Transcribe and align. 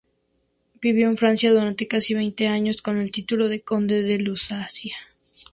Vivió 0.81 1.09
en 1.09 1.15
Francia 1.15 1.51
durante 1.51 1.87
casi 1.87 2.15
veinte 2.15 2.47
años, 2.47 2.81
con 2.81 2.97
el 2.97 3.11
título 3.11 3.47
de 3.49 3.61
Conde 3.61 4.01
de 4.01 4.17
Lusacia. 4.19 4.95